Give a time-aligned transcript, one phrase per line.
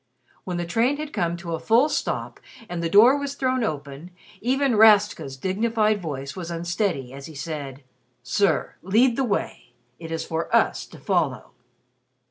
[0.45, 4.09] When the train had come to a full stop, and the door was thrown open,
[4.41, 7.83] even Rastka's dignified voice was unsteady as he said,
[8.23, 9.73] "Sir, lead the way.
[9.99, 11.51] It is for us to follow."